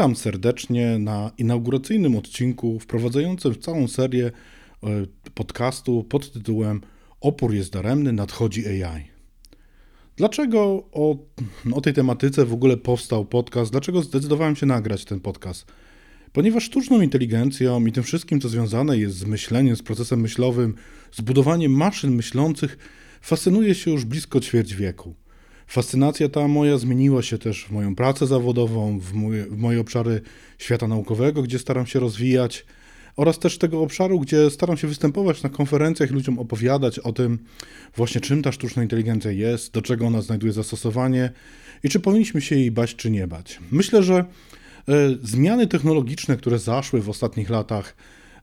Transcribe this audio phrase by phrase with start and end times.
[0.00, 4.88] Witam serdecznie na inauguracyjnym odcinku wprowadzającym całą serię e,
[5.34, 6.80] podcastu pod tytułem
[7.20, 9.04] Opór jest daremny, nadchodzi AI.
[10.16, 10.60] Dlaczego
[10.92, 11.16] o,
[11.72, 13.70] o tej tematyce w ogóle powstał podcast?
[13.70, 15.66] Dlaczego zdecydowałem się nagrać ten podcast?
[16.32, 20.74] Ponieważ sztuczną inteligencją i tym wszystkim, co związane jest z myśleniem, z procesem myślowym,
[21.12, 22.78] z budowaniem maszyn myślących,
[23.20, 25.14] fascynuje się już blisko ćwierć wieku.
[25.70, 30.20] Fascynacja ta moja zmieniła się też w moją pracę zawodową, w moje, w moje obszary
[30.58, 32.66] świata naukowego, gdzie staram się rozwijać,
[33.16, 37.38] oraz też tego obszaru, gdzie staram się występować na konferencjach, ludziom opowiadać o tym,
[37.96, 41.30] właśnie czym ta sztuczna inteligencja jest, do czego ona znajduje zastosowanie
[41.84, 43.58] i czy powinniśmy się jej bać, czy nie bać.
[43.70, 44.24] Myślę, że e,
[45.22, 47.96] zmiany technologiczne, które zaszły w ostatnich latach,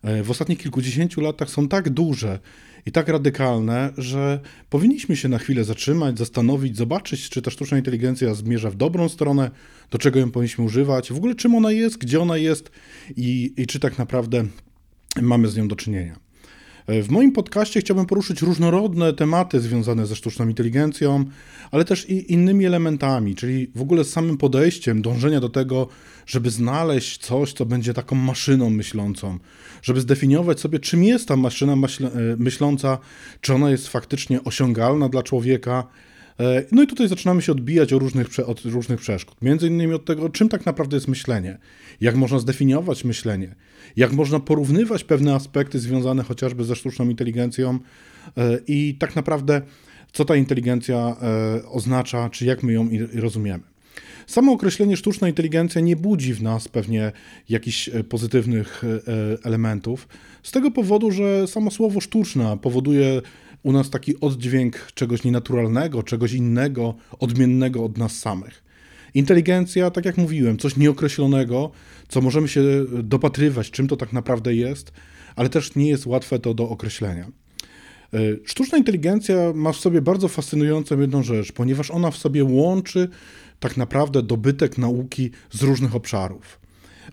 [0.03, 2.39] e, w ostatnich kilkudziesięciu latach są tak duże
[2.85, 4.39] i tak radykalne, że
[4.69, 9.51] powinniśmy się na chwilę zatrzymać, zastanowić, zobaczyć, czy ta sztuczna inteligencja zmierza w dobrą stronę,
[9.91, 12.71] do czego ją powinniśmy używać, w ogóle czym ona jest, gdzie ona jest
[13.17, 14.45] i, i czy tak naprawdę
[15.21, 16.26] mamy z nią do czynienia.
[16.87, 21.25] W moim podcaście chciałbym poruszyć różnorodne tematy związane ze sztuczną inteligencją,
[21.71, 25.87] ale też i innymi elementami, czyli w ogóle z samym podejściem dążenia do tego,
[26.25, 29.37] żeby znaleźć coś, co będzie taką maszyną myślącą,
[29.81, 31.77] żeby zdefiniować sobie, czym jest ta maszyna e,
[32.37, 32.97] myśląca,
[33.41, 35.87] czy ona jest faktycznie osiągalna dla człowieka.
[36.39, 39.41] E, no i tutaj zaczynamy się odbijać o różnych, od różnych przeszkód.
[39.41, 41.57] Między innymi od tego, czym tak naprawdę jest myślenie,
[42.01, 43.55] jak można zdefiniować myślenie,
[43.95, 47.79] jak można porównywać pewne aspekty związane chociażby ze sztuczną inteligencją
[48.37, 49.61] e, i tak naprawdę
[50.11, 51.15] co ta inteligencja
[51.71, 53.63] oznacza, czy jak my ją rozumiemy.
[54.27, 57.11] Samo określenie sztuczna inteligencja nie budzi w nas pewnie
[57.49, 59.07] jakichś e, pozytywnych e,
[59.43, 60.07] elementów,
[60.43, 63.21] z tego powodu, że samo słowo sztuczna powoduje
[63.67, 68.63] u nas taki oddźwięk czegoś nienaturalnego, czegoś innego, odmiennego od nas samych.
[69.13, 71.71] Inteligencja, tak jak mówiłem, coś nieokreślonego,
[72.07, 72.61] co możemy się
[73.03, 74.91] dopatrywać, czym to tak naprawdę jest,
[75.35, 77.27] ale też nie jest łatwe to do określenia.
[78.13, 83.09] E, sztuczna inteligencja ma w sobie bardzo fascynującą jedną rzecz, ponieważ ona w sobie łączy
[83.59, 86.59] tak naprawdę dobytek nauki z różnych obszarów.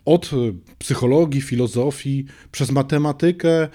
[0.04, 0.36] Od e,
[0.78, 3.68] psychologii, filozofii, przez matematykę, e,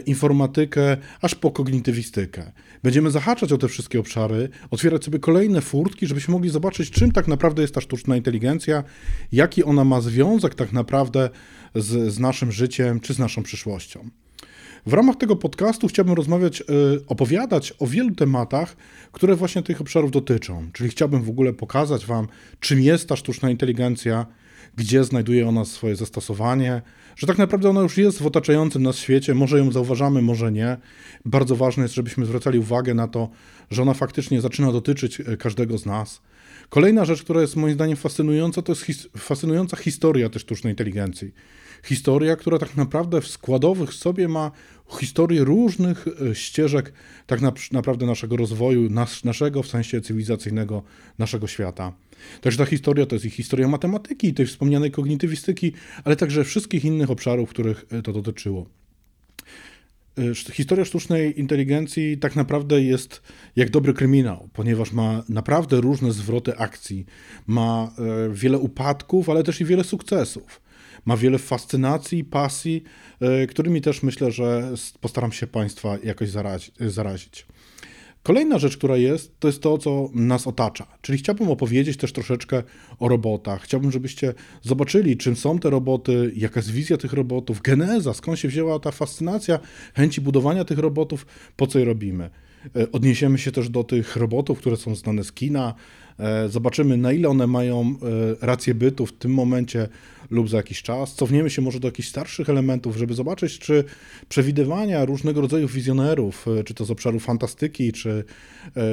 [0.00, 2.52] informatykę, aż po kognitywistykę.
[2.82, 7.28] Będziemy zahaczać o te wszystkie obszary, otwierać sobie kolejne furtki, żebyśmy mogli zobaczyć, czym tak
[7.28, 8.84] naprawdę jest ta sztuczna inteligencja,
[9.32, 11.30] jaki ona ma związek tak naprawdę
[11.74, 14.10] z, z naszym życiem czy z naszą przyszłością.
[14.86, 16.64] W ramach tego podcastu chciałbym rozmawiać, e,
[17.06, 18.76] opowiadać o wielu tematach,
[19.12, 20.70] które właśnie tych obszarów dotyczą.
[20.72, 22.28] Czyli chciałbym w ogóle pokazać Wam,
[22.60, 24.26] czym jest ta sztuczna inteligencja,
[24.76, 26.82] gdzie znajduje ona swoje zastosowanie,
[27.16, 30.76] że tak naprawdę ona już jest w otaczającym nas świecie, może ją zauważamy, może nie.
[31.24, 33.28] Bardzo ważne jest, żebyśmy zwracali uwagę na to,
[33.70, 36.20] że ona faktycznie zaczyna dotyczyć e, każdego z nas.
[36.68, 41.32] Kolejna rzecz, która jest moim zdaniem fascynująca, to jest his fascynująca historia tej sztucznej inteligencji.
[41.84, 44.50] Historia, która tak naprawdę w składowych sobie ma
[44.98, 46.92] historię różnych e, ścieżek
[47.26, 47.40] tak
[47.72, 50.82] naprawdę naszego rozwoju, nas, naszego w sensie cywilizacyjnego,
[51.18, 51.92] naszego świata.
[52.40, 55.72] Także ta historia to jest i historia matematyki, tej wspomnianej kognitywistyki,
[56.04, 58.66] ale także wszystkich innych obszarów, których e, to dotyczyło.
[60.18, 63.22] E, historia sztucznej inteligencji tak naprawdę jest
[63.56, 67.06] jak dobry kryminał, ponieważ ma naprawdę różne zwroty akcji,
[67.46, 67.90] ma
[68.30, 70.60] wiele upadków, ale też i wiele sukcesów
[71.04, 72.82] ma wiele fascynacji, pasji,
[73.20, 76.30] e, którymi też myślę, że postaram się Państwa jakoś
[76.80, 77.46] zarazić.
[78.24, 80.86] Kolejna rzecz, która jest, to jest to, co nas otacza.
[81.00, 82.62] Czyli chciałbym opowiedzieć też troszeczkę
[82.98, 83.62] o robotach.
[83.62, 88.48] Chciałbym, żebyście zobaczyli, czym są te roboty, jaka jest wizja tych robotów, geneza, skąd się
[88.48, 89.58] wzięła ta fascynacja,
[89.94, 91.26] chęci budowania tych robotów,
[91.56, 92.30] po co je robimy.
[92.76, 95.74] E, odniesiemy się też do tych robotów, które są znane z kina.
[96.18, 97.80] E, zobaczymy, na ile one mają
[98.40, 99.88] e, rację bytu w tym momencie
[100.30, 101.14] lub za jakiś czas.
[101.14, 103.84] Cofniemy się może do jakichś starszych elementów, żeby zobaczyć, czy
[104.28, 108.24] przewidywania różnego rodzaju wizjonerów, czy to z obszaru fantastyki, czy,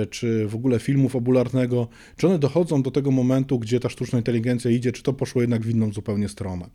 [0.10, 1.88] czy w ogóle filmu fabularnego,
[2.18, 5.62] czy one dochodzą do tego momentu, gdzie ta sztuczna inteligencja idzie, czy to poszło jednak
[5.62, 6.70] w inną zupełnie stronę.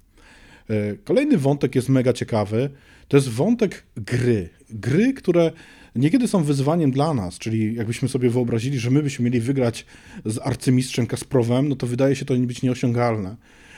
[1.05, 2.71] Kolejny wątek jest mega ciekawy.
[3.09, 4.49] To jest wątek gry.
[4.71, 5.53] Gry, które
[5.97, 9.87] niekiedy są wyzwaniem dla nas, czyli jakbyśmy sobie wyobrazili, że my byśmy mieli wygrać
[10.25, 13.37] z arcymistrzem Kasprowem, no to wydaje się to być nieosiągalne.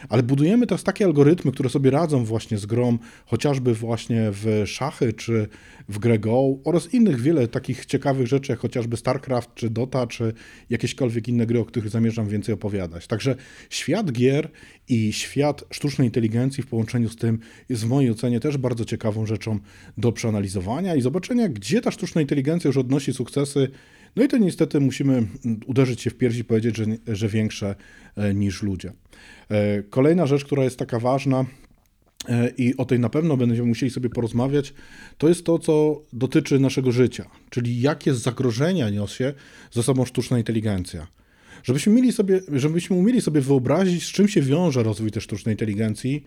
[0.09, 5.13] Ale budujemy teraz takie algorytmy, które sobie radzą właśnie z grą, chociażby właśnie w szachy,
[5.13, 5.49] czy
[5.89, 10.33] w grę Go oraz innych wiele takich ciekawych rzeczy, jak chociażby StarCraft, czy Dota, czy
[10.71, 13.07] jakiekolwiek inne gry, o których zamierzam więcej opowiadać.
[13.07, 13.37] Także
[13.71, 14.51] świat gier
[14.89, 19.27] i świat sztucznej inteligencji w połączeniu z tym jest w mojej ocenie też bardzo ciekawą
[19.27, 19.59] rzeczą
[19.99, 23.71] do przeanalizowania i zobaczenia, gdzie ta sztuczna inteligencja już odnosi sukcesy.
[24.19, 25.27] No i to niestety musimy
[25.67, 27.75] uderzyć się w piersi i powiedzieć, że, że większe
[28.17, 28.93] e, niż ludzie.
[29.51, 31.45] E, kolejna rzecz, która jest taka ważna,
[32.29, 34.75] e, i o tej na pewno będziemy musieli sobie porozmawiać,
[35.19, 39.35] to jest to, co dotyczy naszego życia, czyli jakie zagrożenia niesie
[39.71, 41.07] ze sobą sztuczna inteligencja.
[41.63, 46.25] Żebyśmy, mieli sobie, żebyśmy umieli sobie wyobrazić, z czym się wiąże rozwój tej sztucznej inteligencji,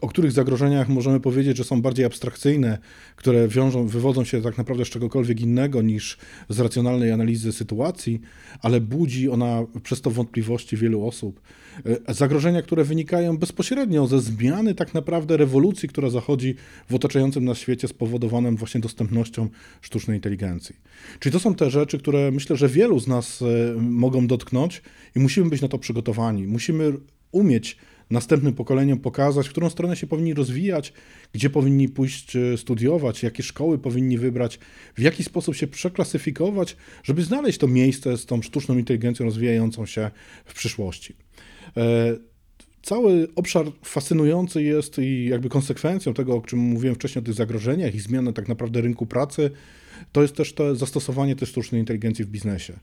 [0.00, 2.78] o których zagrożeniach możemy powiedzieć, że są bardziej abstrakcyjne,
[3.16, 8.20] które wiążą, wywodzą się tak naprawdę z czegokolwiek innego niż z racjonalnej analizy sytuacji,
[8.62, 11.40] ale budzi ona przez to wątpliwości wielu osób.
[12.08, 16.54] E, zagrożenia, które wynikają bezpośrednio ze zmiany tak naprawdę rewolucji, która zachodzi
[16.90, 19.48] w otaczającym nas świecie spowodowanym właśnie dostępnością
[19.80, 20.76] sztucznej inteligencji.
[21.20, 23.46] Czyli to są te rzeczy, które myślę, że wielu z nas e,
[23.80, 24.82] mogą dotknąć
[25.16, 26.46] i musimy być na to przygotowani.
[26.46, 26.92] Musimy
[27.32, 27.76] umieć
[28.10, 30.92] następnym pokoleniom pokazać, w którą stronę się powinni rozwijać,
[31.32, 34.58] gdzie powinni pójść studiować, jakie szkoły powinni wybrać,
[34.96, 40.10] w jaki sposób się przeklasyfikować, żeby znaleźć to miejsce z tą sztuczną inteligencją rozwijającą się
[40.44, 41.14] w przyszłości.
[41.76, 42.16] E,
[42.82, 47.94] cały obszar fascynujący jest i jakby konsekwencją tego, o czym mówiłem wcześniej, o tych zagrożeniach
[47.94, 49.50] i zmiany tak naprawdę rynku pracy,
[50.12, 52.78] to jest też to zastosowanie tej sztucznej inteligencji w biznesie.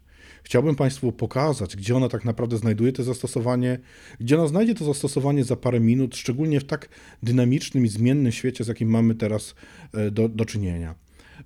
[0.46, 3.80] Chciałbym Państwu pokazać, gdzie ona tak naprawdę znajduje to zastosowanie,
[4.20, 6.90] gdzie ona znajdzie to zastosowanie za parę minut, szczególnie w tak
[7.24, 9.56] dynamicznym i zmiennym świecie, z jakim mamy teraz
[9.94, 10.96] e, do, do czynienia.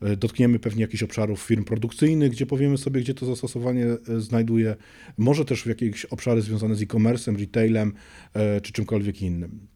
[0.01, 4.75] E, dotkniemy pewnie jakichś obszarów firm produkcyjnych, gdzie powiemy sobie, gdzie to zastosowanie e, znajduje,
[5.17, 7.93] może też w jakieś obszary związane z e-commerce'em, retailem
[8.63, 9.67] czy czymkolwiek innym.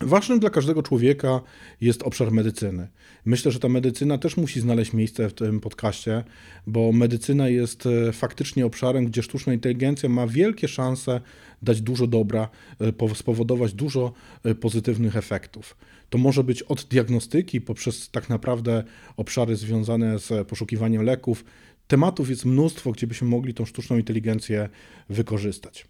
[0.00, 1.40] Ważnym dla każdego człowieka
[1.80, 2.88] jest obszar medycyny.
[3.24, 6.24] Myślę, że ta medycyna też musi znaleźć miejsce w tym podcaście,
[6.66, 11.20] bo medycyna jest e, faktycznie obszarem, gdzie sztuczna inteligencja ma wielkie szanse
[11.62, 12.48] dać dużo dobra,
[12.80, 14.12] e, spowodować dużo
[14.44, 15.76] e, pozytywnych efektów.
[16.10, 18.84] To może być od diagnostyki poprzez tak naprawdę
[19.16, 21.44] obszary związane z poszukiwaniem leków.
[21.88, 24.68] Tematów jest mnóstwo, gdzie byśmy mogli tą sztuczną inteligencję
[25.08, 25.86] wykorzystać.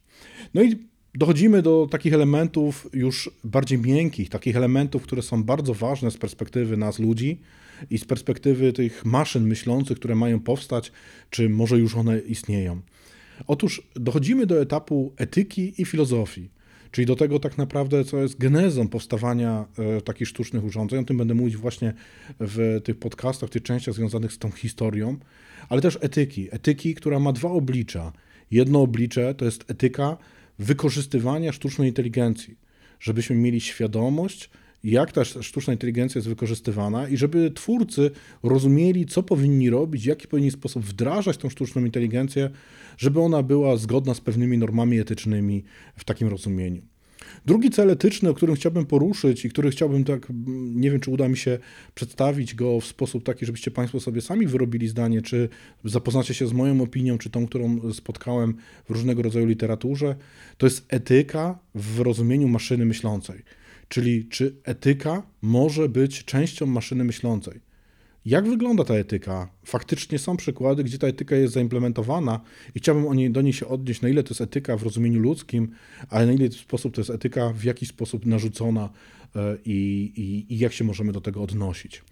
[0.54, 6.10] No i dochodzimy do takich elementów już bardziej miękkich, takich elementów, które są bardzo ważne
[6.10, 7.40] z perspektywy nas ludzi
[7.90, 10.92] i z perspektywy tych maszyn myślących, które mają powstać,
[11.30, 12.80] czy może już one istnieją.
[13.46, 16.50] Otóż dochodzimy do etapu etyki i filozofii,
[16.90, 21.00] czyli do tego tak naprawdę, co jest genezą powstawania e, takich sztucznych urządzeń.
[21.00, 21.94] O tym będę mówić właśnie
[22.40, 25.16] w tych podcastach, w tych częściach związanych z tą historią,
[25.68, 26.48] ale też etyki.
[26.50, 28.12] Etyki, która ma dwa oblicza.
[28.50, 30.16] Jedno oblicze to jest etyka,
[30.60, 32.56] wykorzystywania sztucznej inteligencji,
[33.00, 34.50] żebyśmy mieli świadomość,
[34.84, 38.10] jak ta sztuczna inteligencja jest wykorzystywana i żeby twórcy
[38.42, 42.50] rozumieli, co powinni robić, w jaki powinni sposób wdrażać tą sztuczną inteligencję,
[42.98, 45.64] żeby ona była zgodna z pewnymi normami etycznymi
[45.96, 46.82] w takim rozumieniu.
[47.46, 51.28] Drugi cel etyczny, o którym chciałbym poruszyć i który chciałbym tak, nie wiem, czy uda
[51.28, 51.58] mi się
[51.94, 55.48] przedstawić go w sposób taki, żebyście Państwo sobie sami wyrobili zdanie, czy
[55.84, 60.16] zapoznacie się z moją opinią, czy tą, którą spotkałem w różnego rodzaju literaturze,
[60.58, 63.42] to jest etyka w rozumieniu maszyny myślącej.
[63.88, 67.69] Czyli czy etyka może być częścią maszyny myślącej?
[68.24, 69.48] Jak wygląda ta etyka?
[69.64, 72.40] Faktycznie są przykłady, gdzie ta etyka jest zaimplementowana
[72.74, 75.20] i chciałbym o niej, do niej się odnieść, na ile to jest etyka w rozumieniu
[75.20, 75.68] ludzkim,
[76.08, 78.90] ale na ile sposób to jest etyka w jakiś sposób narzucona
[79.36, 82.02] e, i, i, i jak się możemy do tego odnosić.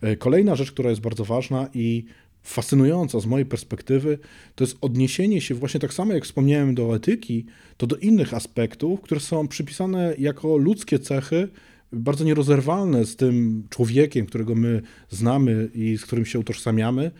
[0.00, 2.04] E, kolejna rzecz, która jest bardzo ważna i
[2.42, 4.18] fascynująca z mojej perspektywy,
[4.54, 7.46] to jest odniesienie się właśnie tak samo jak wspomniałem do etyki,
[7.76, 11.48] to do innych aspektów, które są przypisane jako ludzkie cechy
[11.92, 17.10] bardzo nierozerwalne z tym człowiekiem, którego my znamy i z którym się utożsamiamy,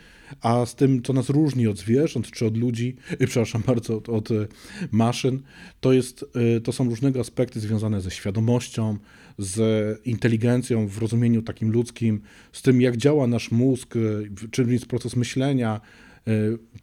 [0.41, 4.31] a z tym, co nas różni od zwierząt czy od ludzi, przepraszam bardzo, od, od
[4.31, 4.49] yy,
[4.93, 5.43] maszyn,
[5.81, 8.99] to, jest, yy, to są różnego aspekty związane ze świadomością,
[9.39, 12.21] z inteligencją w rozumieniu takim ludzkim,
[12.53, 15.81] z tym, jak działa nasz mózg, yy, czym jest proces myślenia,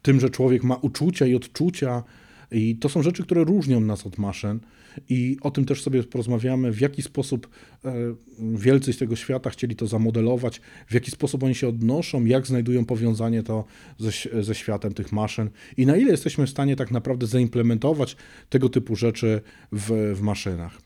[0.02, 2.02] tym, że człowiek ma uczucia i odczucia.
[2.52, 4.60] I to są rzeczy, które różnią nas od maszyn.
[5.08, 7.48] I o tym też sobie porozmawiamy, w jaki sposób
[7.84, 7.94] e,
[8.38, 12.84] wielcy z tego świata chcieli to zamodelować, w jaki sposób oni się odnoszą, jak znajdują
[12.84, 13.64] powiązanie to
[13.98, 18.16] ze, ze światem tych maszyn i na ile jesteśmy w stanie tak naprawdę zaimplementować
[18.48, 19.40] tego typu rzeczy
[19.72, 20.78] w, w maszynach.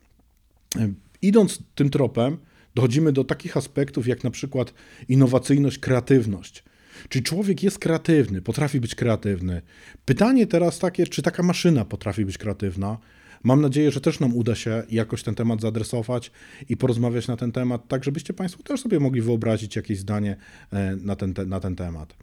[0.76, 0.92] E,
[1.22, 2.36] idąc tym tropem,
[2.74, 4.74] dochodzimy do takich aspektów jak na przykład
[5.08, 6.64] innowacyjność, kreatywność.
[7.08, 9.62] Czyli człowiek jest kreatywny, potrafi być kreatywny.
[10.04, 12.98] Pytanie teraz takie, czy taka maszyna potrafi być kreatywna?
[13.42, 16.30] Mam nadzieję, że też nam uda się jakoś ten temat zaadresować
[16.68, 20.36] i porozmawiać na ten temat, tak żebyście Państwo też sobie mogli wyobrazić jakieś zdanie
[20.72, 22.16] e, na ten, na ten temat.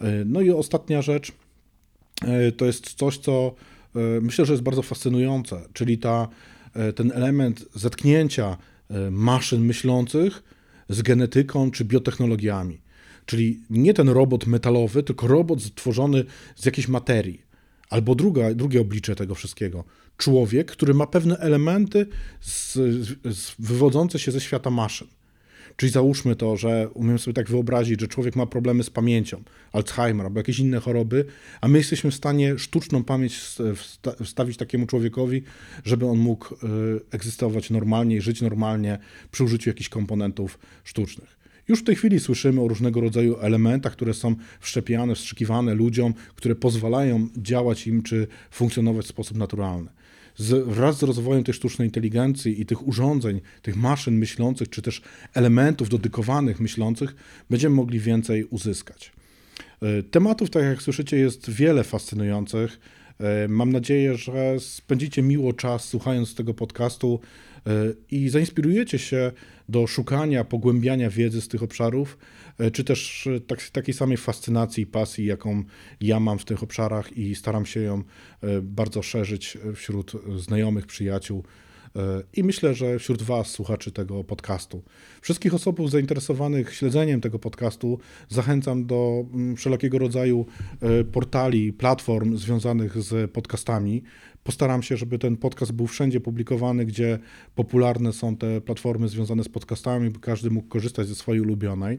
[0.00, 1.32] E, no i ostatnia rzecz
[2.22, 3.54] e, to jest coś, co
[4.20, 6.28] myślę, że jest bardzo fascynujące, czyli ta,
[6.94, 8.56] ten element zetknięcia
[9.10, 10.42] maszyn myślących
[10.88, 12.80] z genetyką czy biotechnologiami.
[13.30, 16.24] Czyli nie ten robot metalowy, tylko robot stworzony
[16.56, 17.42] z jakiejś materii.
[17.90, 19.84] Albo druga, drugie oblicze tego wszystkiego.
[20.16, 22.06] Człowiek, który ma pewne elementy
[22.40, 22.72] z,
[23.24, 25.08] z, wywodzące się ze świata maszyn.
[25.76, 30.26] Czyli załóżmy to, że umiem sobie tak wyobrazić, że człowiek ma problemy z pamięcią, Alzheimer
[30.26, 31.24] albo jakieś inne choroby,
[31.60, 33.40] a my jesteśmy w stanie sztuczną pamięć
[34.24, 35.42] wstawić takiemu człowiekowi,
[35.84, 36.58] żeby on mógł y,
[37.10, 38.98] egzystować normalnie i żyć normalnie
[39.32, 41.39] przy użyciu jakichś komponentów sztucznych.
[41.70, 46.54] Już w tej chwili słyszymy o różnego rodzaju elementach, które są wszczepiane, wstrzykiwane ludziom, które
[46.54, 49.90] pozwalają działać im czy funkcjonować w sposób naturalny.
[50.36, 55.02] Z, wraz z rozwojem tej sztucznej inteligencji i tych urządzeń, tych maszyn myślących, czy też
[55.34, 57.14] elementów dedykowanych myślących,
[57.50, 59.12] będziemy mogli więcej uzyskać.
[59.82, 62.80] E, tematów, tak jak słyszycie, jest wiele fascynujących.
[63.20, 67.20] E, mam nadzieję, że spędzicie miło czas słuchając tego podcastu
[67.66, 67.70] e,
[68.10, 69.32] i zainspirujecie się
[69.68, 72.18] do szukania, pogłębiania wiedzy z tych obszarów,
[72.58, 75.64] e, czy też tak, takiej samej fascynacji i pasji, jaką
[76.00, 78.02] ja mam w tych obszarach i staram się ją
[78.62, 81.44] bardzo szerzyć wśród znajomych, przyjaciół
[82.36, 84.82] i myślę, że wśród Was, słuchaczy tego podcastu.
[85.20, 90.46] Wszystkich osób zainteresowanych śledzeniem tego podcastu zachęcam do mm, wszelkiego rodzaju
[90.80, 94.02] e, portali, platform związanych z podcastami.
[94.44, 97.18] Postaram się, żeby ten podcast był wszędzie publikowany, gdzie
[97.54, 101.98] popularne są te platformy związane z podcastami, by każdy mógł korzystać ze swojej ulubionej.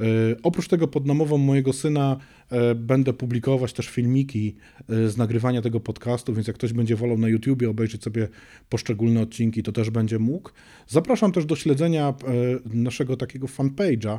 [0.00, 0.04] E,
[0.42, 2.16] oprócz tego pod namową mojego syna
[2.50, 4.54] e, będę publikować też filmiki
[4.88, 8.28] e, z nagrywania tego podcastu, więc jak ktoś będzie wolał na YouTubie obejrzeć sobie
[8.68, 10.50] poszczególne odcinki, to też będzie mógł.
[10.86, 12.14] Zapraszam też do śledzenia
[12.64, 14.18] naszego takiego fanpage'a,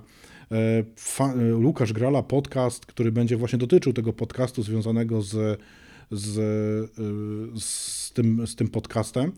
[1.64, 5.60] Łukasz Grala podcast, który będzie właśnie dotyczył tego podcastu związanego z,
[6.12, 6.34] z,
[7.64, 9.32] z, tym, z tym podcastem.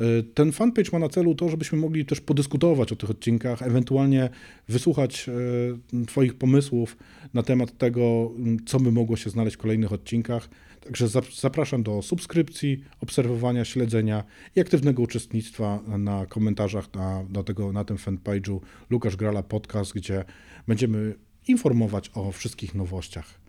[0.00, 4.30] E, ten fanpage ma na celu to, żebyśmy mogli też podyskutować o tych odcinkach, ewentualnie
[4.68, 6.96] wysłuchać e, Twoich pomysłów
[7.34, 8.32] na temat tego,
[8.66, 10.48] co by mogło się znaleźć w kolejnych odcinkach.
[10.80, 11.08] Także
[11.40, 14.24] zapraszam do subskrypcji, obserwowania, śledzenia
[14.56, 20.24] i aktywnego uczestnictwa na komentarzach na, na, tego, na tym fanpage'u Lukasz Grala Podcast, gdzie
[20.68, 21.14] będziemy
[21.48, 23.40] informować o wszystkich nowościach.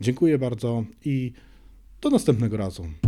[0.00, 1.32] Dziękuję bardzo i
[2.00, 3.07] do następnego razu.